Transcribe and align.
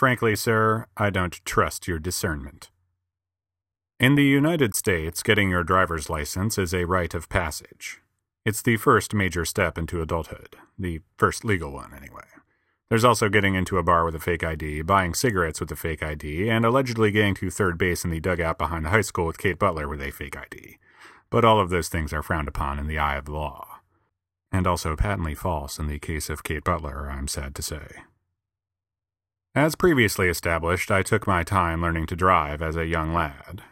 Frankly, 0.00 0.34
sir, 0.34 0.86
I 0.96 1.10
don't 1.10 1.44
trust 1.44 1.86
your 1.86 1.98
discernment. 1.98 2.70
In 3.98 4.14
the 4.14 4.24
United 4.24 4.74
States, 4.74 5.22
getting 5.22 5.50
your 5.50 5.62
driver's 5.62 6.08
license 6.08 6.56
is 6.56 6.72
a 6.72 6.86
rite 6.86 7.12
of 7.12 7.28
passage. 7.28 8.00
It's 8.46 8.62
the 8.62 8.78
first 8.78 9.12
major 9.12 9.44
step 9.44 9.76
into 9.76 10.00
adulthood, 10.00 10.56
the 10.78 11.02
first 11.18 11.44
legal 11.44 11.70
one, 11.70 11.92
anyway. 11.92 12.24
There's 12.88 13.04
also 13.04 13.28
getting 13.28 13.54
into 13.54 13.76
a 13.76 13.82
bar 13.82 14.06
with 14.06 14.14
a 14.14 14.18
fake 14.20 14.42
ID, 14.42 14.80
buying 14.80 15.12
cigarettes 15.12 15.60
with 15.60 15.70
a 15.70 15.76
fake 15.76 16.02
ID, 16.02 16.48
and 16.48 16.64
allegedly 16.64 17.10
getting 17.10 17.34
to 17.34 17.50
third 17.50 17.76
base 17.76 18.02
in 18.02 18.10
the 18.10 18.20
dugout 18.20 18.56
behind 18.56 18.86
the 18.86 18.90
high 18.90 19.02
school 19.02 19.26
with 19.26 19.36
Kate 19.36 19.58
Butler 19.58 19.86
with 19.86 20.00
a 20.00 20.10
fake 20.10 20.34
ID. 20.34 20.78
But 21.28 21.44
all 21.44 21.60
of 21.60 21.68
those 21.68 21.90
things 21.90 22.14
are 22.14 22.22
frowned 22.22 22.48
upon 22.48 22.78
in 22.78 22.86
the 22.86 22.98
eye 22.98 23.16
of 23.16 23.26
the 23.26 23.32
law. 23.32 23.80
And 24.50 24.66
also 24.66 24.96
patently 24.96 25.34
false 25.34 25.78
in 25.78 25.88
the 25.88 25.98
case 25.98 26.30
of 26.30 26.42
Kate 26.42 26.64
Butler, 26.64 27.10
I'm 27.10 27.28
sad 27.28 27.54
to 27.56 27.60
say. 27.60 28.04
As 29.54 29.74
previously 29.74 30.28
established, 30.28 30.92
I 30.92 31.02
took 31.02 31.26
my 31.26 31.42
time 31.42 31.82
learning 31.82 32.06
to 32.06 32.16
drive 32.16 32.62
as 32.62 32.76
a 32.76 32.86
young 32.86 33.12
lad. 33.12 33.62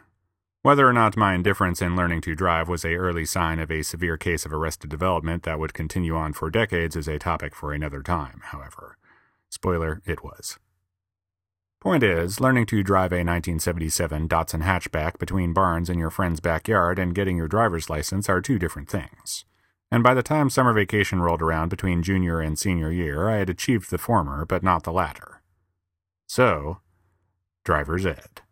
Whether 0.61 0.85
or 0.85 0.91
not 0.91 1.15
my 1.15 1.33
indifference 1.33 1.81
in 1.81 1.95
learning 1.95 2.19
to 2.21 2.35
drive 2.35 2.67
was 2.67 2.83
a 2.83 2.95
early 2.95 3.23
sign 3.23 3.59
of 3.59 3.71
a 3.71 3.81
severe 3.81 4.17
case 4.17 4.45
of 4.45 4.51
arrested 4.51 4.89
development 4.89 5.43
that 5.43 5.57
would 5.57 5.73
continue 5.73 6.17
on 6.17 6.33
for 6.33 6.49
decades 6.49 6.97
is 6.97 7.07
a 7.07 7.17
topic 7.17 7.55
for 7.55 7.71
another 7.71 8.03
time, 8.03 8.41
however. 8.43 8.97
Spoiler, 9.49 10.01
it 10.05 10.21
was. 10.21 10.59
Point 11.79 12.03
is, 12.03 12.41
learning 12.41 12.65
to 12.65 12.83
drive 12.83 13.13
a 13.13 13.23
1977 13.23 14.27
Datsun 14.27 14.63
hatchback 14.63 15.17
between 15.17 15.53
barns 15.53 15.89
in 15.89 15.97
your 15.97 16.09
friend's 16.09 16.41
backyard 16.41 16.99
and 16.99 17.15
getting 17.15 17.37
your 17.37 17.47
driver's 17.47 17.89
license 17.89 18.27
are 18.27 18.41
two 18.41 18.59
different 18.59 18.89
things. 18.89 19.45
And 19.89 20.03
by 20.03 20.13
the 20.13 20.23
time 20.23 20.49
summer 20.49 20.73
vacation 20.73 21.21
rolled 21.21 21.41
around 21.41 21.69
between 21.69 22.03
junior 22.03 22.41
and 22.41 22.59
senior 22.59 22.91
year, 22.91 23.29
I 23.29 23.37
had 23.37 23.49
achieved 23.49 23.91
the 23.91 23.97
former, 23.97 24.43
but 24.45 24.61
not 24.61 24.83
the 24.83 24.91
latter. 24.91 25.38
So, 26.29 26.77
driver's 27.65 28.05
ed. 28.05 28.43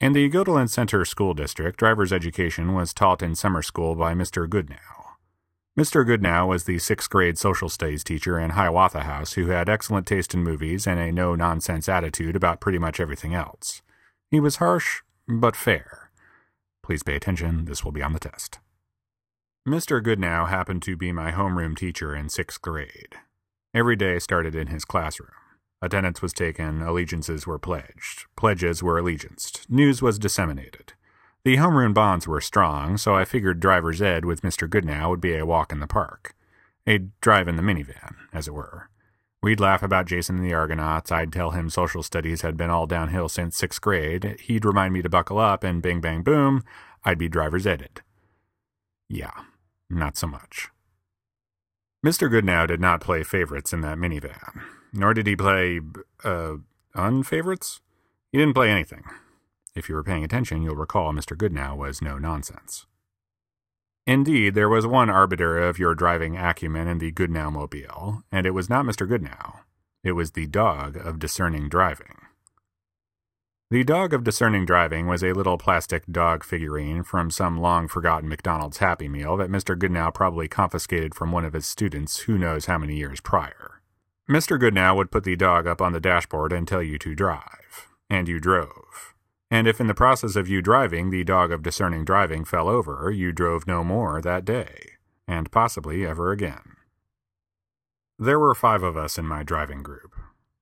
In 0.00 0.14
the 0.14 0.30
Guilderland 0.30 0.70
Central 0.70 1.04
School 1.04 1.34
District, 1.34 1.78
driver's 1.78 2.10
education 2.10 2.72
was 2.72 2.94
taught 2.94 3.22
in 3.22 3.34
summer 3.34 3.60
school 3.60 3.94
by 3.94 4.14
Mr. 4.14 4.48
Goodnow. 4.48 4.78
Mr. 5.78 6.06
Goodnow 6.06 6.48
was 6.48 6.64
the 6.64 6.78
sixth 6.78 7.10
grade 7.10 7.36
social 7.36 7.68
studies 7.68 8.02
teacher 8.02 8.38
in 8.38 8.52
Hiawatha 8.52 9.00
House 9.00 9.34
who 9.34 9.48
had 9.48 9.68
excellent 9.68 10.06
taste 10.06 10.32
in 10.32 10.42
movies 10.42 10.86
and 10.86 10.98
a 10.98 11.12
no 11.12 11.34
nonsense 11.34 11.86
attitude 11.86 12.34
about 12.34 12.62
pretty 12.62 12.78
much 12.78 12.98
everything 12.98 13.34
else. 13.34 13.82
He 14.30 14.40
was 14.40 14.56
harsh, 14.56 15.02
but 15.28 15.54
fair. 15.54 16.10
Please 16.82 17.02
pay 17.02 17.14
attention, 17.14 17.66
this 17.66 17.84
will 17.84 17.92
be 17.92 18.02
on 18.02 18.14
the 18.14 18.20
test. 18.20 18.58
Mr. 19.68 20.02
Goodnow 20.02 20.48
happened 20.48 20.80
to 20.84 20.96
be 20.96 21.12
my 21.12 21.30
homeroom 21.30 21.76
teacher 21.76 22.16
in 22.16 22.30
sixth 22.30 22.62
grade. 22.62 23.16
Every 23.74 23.96
day 23.96 24.18
started 24.18 24.54
in 24.54 24.68
his 24.68 24.86
classroom. 24.86 25.39
Attendance 25.82 26.20
was 26.20 26.34
taken, 26.34 26.82
allegiances 26.82 27.46
were 27.46 27.58
pledged, 27.58 28.26
pledges 28.36 28.82
were 28.82 28.98
allegianced, 28.98 29.68
news 29.70 30.02
was 30.02 30.18
disseminated. 30.18 30.92
The 31.42 31.56
homeroom 31.56 31.94
bonds 31.94 32.28
were 32.28 32.42
strong, 32.42 32.98
so 32.98 33.14
I 33.14 33.24
figured 33.24 33.60
driver's 33.60 34.02
ed 34.02 34.26
with 34.26 34.42
Mr. 34.42 34.68
Goodnow 34.68 35.08
would 35.08 35.22
be 35.22 35.34
a 35.34 35.46
walk 35.46 35.72
in 35.72 35.80
the 35.80 35.86
park. 35.86 36.34
A 36.86 36.98
drive 37.22 37.48
in 37.48 37.56
the 37.56 37.62
minivan, 37.62 38.16
as 38.30 38.46
it 38.46 38.52
were. 38.52 38.90
We'd 39.42 39.58
laugh 39.58 39.82
about 39.82 40.04
Jason 40.04 40.36
and 40.36 40.44
the 40.44 40.52
Argonauts, 40.52 41.10
I'd 41.10 41.32
tell 41.32 41.52
him 41.52 41.70
social 41.70 42.02
studies 42.02 42.42
had 42.42 42.58
been 42.58 42.68
all 42.68 42.86
downhill 42.86 43.30
since 43.30 43.56
sixth 43.56 43.80
grade, 43.80 44.36
he'd 44.42 44.66
remind 44.66 44.92
me 44.92 45.00
to 45.00 45.08
buckle 45.08 45.38
up, 45.38 45.64
and 45.64 45.80
bing 45.80 46.02
bang 46.02 46.22
boom, 46.22 46.62
I'd 47.06 47.18
be 47.18 47.30
driver's 47.30 47.66
eded. 47.66 48.02
Yeah, 49.08 49.32
not 49.88 50.18
so 50.18 50.26
much. 50.26 50.68
Mr. 52.04 52.30
Goodnow 52.30 52.66
did 52.68 52.80
not 52.80 53.00
play 53.00 53.22
favorites 53.22 53.72
in 53.72 53.80
that 53.80 53.96
minivan 53.96 54.62
nor 54.92 55.14
did 55.14 55.26
he 55.26 55.36
play, 55.36 55.80
uh, 56.24 56.54
unfavorites? 56.94 57.80
He 58.32 58.38
didn't 58.38 58.54
play 58.54 58.70
anything. 58.70 59.04
If 59.74 59.88
you 59.88 59.94
were 59.94 60.04
paying 60.04 60.24
attention, 60.24 60.62
you'll 60.62 60.76
recall 60.76 61.12
Mr. 61.12 61.36
Goodnow 61.36 61.76
was 61.76 62.02
no 62.02 62.18
nonsense. 62.18 62.86
Indeed, 64.06 64.54
there 64.54 64.68
was 64.68 64.86
one 64.86 65.10
arbiter 65.10 65.58
of 65.58 65.78
your 65.78 65.94
driving 65.94 66.36
acumen 66.36 66.88
in 66.88 66.98
the 66.98 67.12
Goodnow 67.12 67.52
mobile, 67.52 68.24
and 68.32 68.46
it 68.46 68.50
was 68.50 68.68
not 68.68 68.84
Mr. 68.84 69.08
Goodnow. 69.08 69.60
It 70.02 70.12
was 70.12 70.32
the 70.32 70.46
dog 70.46 70.96
of 70.96 71.18
discerning 71.18 71.68
driving. 71.68 72.16
The 73.70 73.84
dog 73.84 74.12
of 74.12 74.24
discerning 74.24 74.64
driving 74.64 75.06
was 75.06 75.22
a 75.22 75.32
little 75.32 75.56
plastic 75.56 76.04
dog 76.10 76.42
figurine 76.42 77.04
from 77.04 77.30
some 77.30 77.60
long 77.60 77.86
forgotten 77.86 78.28
McDonald's 78.28 78.78
Happy 78.78 79.08
Meal 79.08 79.36
that 79.36 79.50
Mr. 79.50 79.76
Goodnow 79.78 80.12
probably 80.12 80.48
confiscated 80.48 81.14
from 81.14 81.30
one 81.30 81.44
of 81.44 81.52
his 81.52 81.66
students 81.66 82.20
who 82.20 82.36
knows 82.36 82.66
how 82.66 82.78
many 82.78 82.96
years 82.96 83.20
prior. 83.20 83.69
Mr. 84.30 84.60
Goodnow 84.60 84.94
would 84.94 85.10
put 85.10 85.24
the 85.24 85.34
dog 85.34 85.66
up 85.66 85.82
on 85.82 85.92
the 85.92 85.98
dashboard 85.98 86.52
and 86.52 86.68
tell 86.68 86.80
you 86.80 87.00
to 87.00 87.16
drive. 87.16 87.88
And 88.08 88.28
you 88.28 88.38
drove. 88.38 89.12
And 89.50 89.66
if 89.66 89.80
in 89.80 89.88
the 89.88 89.92
process 89.94 90.36
of 90.36 90.46
you 90.46 90.62
driving 90.62 91.10
the 91.10 91.24
dog 91.24 91.50
of 91.50 91.64
discerning 91.64 92.04
driving 92.04 92.44
fell 92.44 92.68
over, 92.68 93.10
you 93.10 93.32
drove 93.32 93.66
no 93.66 93.82
more 93.82 94.22
that 94.22 94.44
day, 94.44 94.92
and 95.26 95.50
possibly 95.50 96.06
ever 96.06 96.30
again. 96.30 96.76
There 98.20 98.38
were 98.38 98.54
five 98.54 98.84
of 98.84 98.96
us 98.96 99.18
in 99.18 99.26
my 99.26 99.42
driving 99.42 99.82
group. 99.82 100.14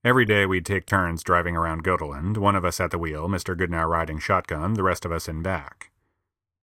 Every 0.03 0.25
day 0.25 0.47
we'd 0.47 0.65
take 0.65 0.87
turns 0.87 1.23
driving 1.23 1.55
around 1.55 1.85
Guilderland, 1.85 2.39
one 2.39 2.57
of 2.57 2.65
us 2.65 2.81
at 2.81 2.91
the 2.91 2.99
wheel, 2.99 3.29
Mr. 3.29 3.55
Goodnow 3.55 3.87
riding 3.87 4.19
shotgun, 4.19 4.75
the 4.75 4.83
rest 4.83 5.05
of 5.05 5.13
us 5.13 5.29
in 5.29 5.43
back. 5.43 5.88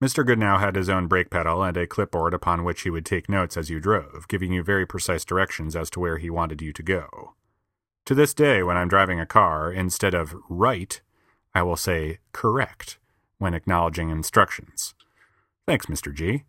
Mr. 0.04 0.26
Goodnow 0.26 0.60
had 0.60 0.76
his 0.76 0.90
own 0.90 1.08
brake 1.08 1.30
pedal 1.30 1.64
and 1.64 1.78
a 1.78 1.88
clipboard 1.88 2.34
upon 2.34 2.66
which 2.66 2.82
he 2.82 2.90
would 2.90 3.06
take 3.06 3.30
notes 3.30 3.56
as 3.56 3.70
you 3.70 3.80
drove, 3.80 4.28
giving 4.28 4.52
you 4.52 4.62
very 4.62 4.86
precise 4.86 5.24
directions 5.24 5.76
as 5.76 5.90
to 5.90 6.00
where 6.02 6.18
he 6.18 6.30
wanted 6.30 6.62
you 6.62 6.74
to 6.74 6.84
go. 6.84 7.34
To 8.06 8.14
this 8.14 8.34
day, 8.34 8.62
when 8.62 8.76
I'm 8.78 8.90
driving 8.90 9.20
a 9.20 9.26
car, 9.26 9.72
instead 9.72 10.14
of 10.14 10.36
right, 10.50 11.02
I 11.54 11.64
will 11.64 11.78
say 11.78 12.20
correct 12.34 13.00
when 13.38 13.54
acknowledging 13.54 14.10
instructions. 14.10 14.94
Thanks, 15.66 15.86
Mr. 15.86 16.14
G. 16.14 16.44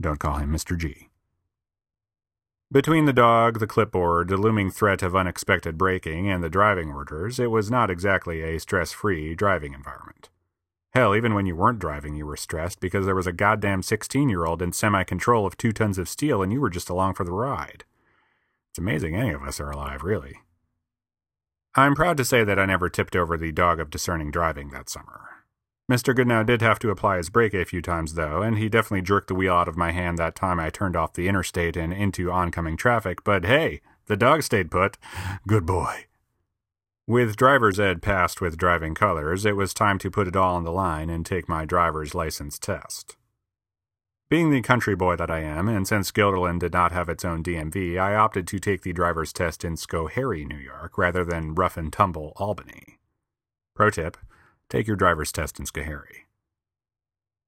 Don't 0.00 0.20
call 0.20 0.36
him 0.36 0.52
Mr. 0.52 0.78
G. 0.78 1.08
Between 2.72 3.04
the 3.04 3.12
dog, 3.12 3.58
the 3.58 3.66
clipboard, 3.66 4.28
the 4.28 4.36
looming 4.36 4.70
threat 4.70 5.02
of 5.02 5.16
unexpected 5.16 5.76
braking, 5.76 6.30
and 6.30 6.42
the 6.42 6.48
driving 6.48 6.92
orders, 6.92 7.40
it 7.40 7.50
was 7.50 7.68
not 7.68 7.90
exactly 7.90 8.42
a 8.42 8.60
stress 8.60 8.92
free 8.92 9.34
driving 9.34 9.74
environment. 9.74 10.30
Hell, 10.92 11.14
even 11.14 11.34
when 11.34 11.46
you 11.46 11.54
weren't 11.54 11.78
driving, 11.78 12.16
you 12.16 12.26
were 12.26 12.36
stressed 12.36 12.80
because 12.80 13.06
there 13.06 13.14
was 13.14 13.26
a 13.26 13.32
goddamn 13.32 13.82
16 13.82 14.28
year 14.28 14.44
old 14.44 14.60
in 14.60 14.72
semi 14.72 15.04
control 15.04 15.46
of 15.46 15.56
two 15.56 15.72
tons 15.72 15.98
of 15.98 16.08
steel 16.08 16.42
and 16.42 16.52
you 16.52 16.60
were 16.60 16.70
just 16.70 16.90
along 16.90 17.14
for 17.14 17.24
the 17.24 17.32
ride. 17.32 17.84
It's 18.70 18.78
amazing 18.78 19.14
any 19.14 19.30
of 19.30 19.42
us 19.42 19.60
are 19.60 19.70
alive, 19.70 20.02
really. 20.02 20.40
I'm 21.76 21.94
proud 21.94 22.16
to 22.16 22.24
say 22.24 22.42
that 22.42 22.58
I 22.58 22.66
never 22.66 22.88
tipped 22.88 23.14
over 23.14 23.36
the 23.36 23.52
dog 23.52 23.78
of 23.78 23.90
discerning 23.90 24.32
driving 24.32 24.70
that 24.70 24.88
summer. 24.88 25.28
Mr. 25.90 26.14
Goodnow 26.14 26.44
did 26.44 26.62
have 26.62 26.78
to 26.80 26.90
apply 26.90 27.16
his 27.16 27.30
brake 27.30 27.54
a 27.54 27.64
few 27.64 27.82
times, 27.82 28.14
though, 28.14 28.42
and 28.42 28.58
he 28.58 28.68
definitely 28.68 29.02
jerked 29.02 29.28
the 29.28 29.34
wheel 29.34 29.54
out 29.54 29.68
of 29.68 29.76
my 29.76 29.90
hand 29.90 30.18
that 30.18 30.36
time 30.36 30.60
I 30.60 30.70
turned 30.70 30.96
off 30.96 31.14
the 31.14 31.28
interstate 31.28 31.76
and 31.76 31.92
into 31.92 32.30
oncoming 32.30 32.76
traffic, 32.76 33.24
but 33.24 33.44
hey, 33.44 33.80
the 34.06 34.16
dog 34.16 34.42
stayed 34.42 34.70
put. 34.70 34.98
Good 35.46 35.66
boy. 35.66 36.06
With 37.06 37.36
driver's 37.36 37.80
ed 37.80 38.02
passed 38.02 38.40
with 38.40 38.56
driving 38.56 38.94
colors, 38.94 39.44
it 39.44 39.56
was 39.56 39.74
time 39.74 39.98
to 39.98 40.10
put 40.10 40.28
it 40.28 40.36
all 40.36 40.54
on 40.54 40.64
the 40.64 40.72
line 40.72 41.10
and 41.10 41.26
take 41.26 41.48
my 41.48 41.64
driver's 41.64 42.14
license 42.14 42.58
test. 42.58 43.16
Being 44.28 44.50
the 44.50 44.62
country 44.62 44.94
boy 44.94 45.16
that 45.16 45.30
I 45.30 45.40
am, 45.40 45.68
and 45.68 45.88
since 45.88 46.12
Guilderland 46.12 46.60
did 46.60 46.72
not 46.72 46.92
have 46.92 47.08
its 47.08 47.24
own 47.24 47.42
DMV, 47.42 47.98
I 47.98 48.14
opted 48.14 48.46
to 48.46 48.60
take 48.60 48.82
the 48.82 48.92
driver's 48.92 49.32
test 49.32 49.64
in 49.64 49.74
Schoharie, 49.74 50.46
New 50.46 50.56
York, 50.56 50.96
rather 50.96 51.24
than 51.24 51.56
rough 51.56 51.76
and 51.76 51.92
tumble 51.92 52.32
Albany. 52.36 52.98
Pro 53.74 53.90
tip 53.90 54.16
take 54.68 54.86
your 54.86 54.94
driver's 54.94 55.32
test 55.32 55.58
in 55.58 55.66
Schoharie. 55.66 56.26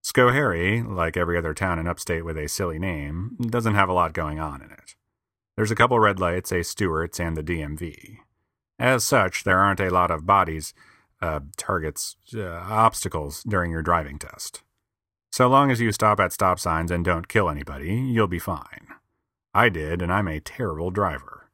Schoharie, 0.02 0.84
like 0.84 1.16
every 1.16 1.38
other 1.38 1.54
town 1.54 1.78
in 1.78 1.86
upstate 1.86 2.24
with 2.24 2.36
a 2.36 2.48
silly 2.48 2.80
name, 2.80 3.36
doesn't 3.40 3.76
have 3.76 3.88
a 3.88 3.92
lot 3.92 4.12
going 4.12 4.40
on 4.40 4.60
in 4.60 4.72
it. 4.72 4.96
There's 5.56 5.70
a 5.70 5.76
couple 5.76 6.00
red 6.00 6.18
lights, 6.18 6.50
a 6.50 6.64
Stewart's, 6.64 7.20
and 7.20 7.36
the 7.36 7.44
DMV. 7.44 8.16
As 8.82 9.04
such, 9.04 9.44
there 9.44 9.60
aren't 9.60 9.78
a 9.78 9.90
lot 9.90 10.10
of 10.10 10.26
bodies, 10.26 10.74
uh, 11.20 11.38
targets, 11.56 12.16
uh, 12.34 12.48
obstacles 12.48 13.44
during 13.44 13.70
your 13.70 13.80
driving 13.80 14.18
test. 14.18 14.64
So 15.30 15.46
long 15.46 15.70
as 15.70 15.80
you 15.80 15.92
stop 15.92 16.18
at 16.18 16.32
stop 16.32 16.58
signs 16.58 16.90
and 16.90 17.04
don't 17.04 17.28
kill 17.28 17.48
anybody, 17.48 17.94
you'll 17.94 18.26
be 18.26 18.40
fine. 18.40 18.88
I 19.54 19.68
did, 19.68 20.02
and 20.02 20.12
I'm 20.12 20.26
a 20.26 20.40
terrible 20.40 20.90
driver. 20.90 21.48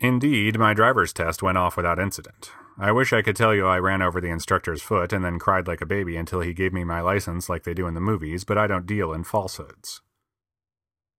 Indeed, 0.00 0.58
my 0.58 0.74
driver's 0.74 1.14
test 1.14 1.42
went 1.42 1.56
off 1.56 1.78
without 1.78 1.98
incident. 1.98 2.50
I 2.78 2.92
wish 2.92 3.14
I 3.14 3.22
could 3.22 3.34
tell 3.34 3.54
you 3.54 3.66
I 3.66 3.78
ran 3.78 4.02
over 4.02 4.20
the 4.20 4.28
instructor's 4.28 4.82
foot 4.82 5.14
and 5.14 5.24
then 5.24 5.38
cried 5.38 5.66
like 5.66 5.80
a 5.80 5.86
baby 5.86 6.14
until 6.18 6.40
he 6.40 6.52
gave 6.52 6.74
me 6.74 6.84
my 6.84 7.00
license 7.00 7.48
like 7.48 7.64
they 7.64 7.72
do 7.72 7.86
in 7.86 7.94
the 7.94 8.02
movies, 8.02 8.44
but 8.44 8.58
I 8.58 8.66
don't 8.66 8.84
deal 8.84 9.14
in 9.14 9.24
falsehoods. 9.24 10.02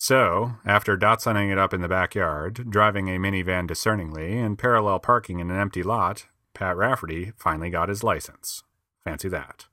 So, 0.01 0.53
after 0.65 0.97
Datsuning 0.97 1.51
it 1.51 1.57
up 1.57 1.73
in 1.73 1.81
the 1.81 1.89
backyard, 1.89 2.69
driving 2.69 3.09
a 3.09 3.19
minivan 3.19 3.67
discerningly, 3.67 4.37
and 4.37 4.57
parallel 4.57 4.99
parking 4.99 5.41
in 5.41 5.51
an 5.51 5.59
empty 5.59 5.83
lot, 5.83 6.25
Pat 6.53 6.77
Rafferty 6.77 7.33
finally 7.35 7.69
got 7.69 7.89
his 7.89 8.01
license. 8.01 8.63
Fancy 9.03 9.27
that. 9.27 9.67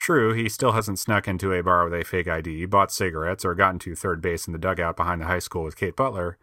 True, 0.00 0.32
he 0.32 0.48
still 0.48 0.72
hasn't 0.72 0.98
snuck 0.98 1.28
into 1.28 1.52
a 1.52 1.62
bar 1.62 1.84
with 1.84 1.92
a 1.92 2.02
fake 2.02 2.28
ID, 2.28 2.64
bought 2.64 2.90
cigarettes, 2.90 3.44
or 3.44 3.54
gotten 3.54 3.78
to 3.80 3.94
third 3.94 4.22
base 4.22 4.46
in 4.46 4.54
the 4.54 4.58
dugout 4.58 4.96
behind 4.96 5.20
the 5.20 5.26
high 5.26 5.38
school 5.38 5.64
with 5.64 5.76
Kate 5.76 5.96
Butler, 5.96 6.38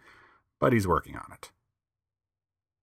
but 0.60 0.72
he's 0.72 0.88
working 0.88 1.16
on 1.16 1.32
it. 1.34 1.52